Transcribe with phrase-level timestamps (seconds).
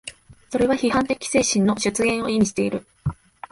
[0.49, 2.87] それは批判的精神の出現を意味している。